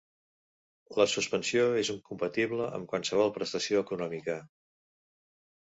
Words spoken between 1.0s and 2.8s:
suspensió és incompatible